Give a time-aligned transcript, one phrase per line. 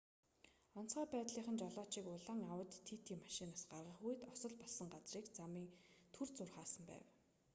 [0.79, 5.69] онцгой байдлынхан жолоочийг улаан ауди тити машинаас гаргах үед осол болсон газрын замыг
[6.15, 7.05] түр зуур хаасан байсан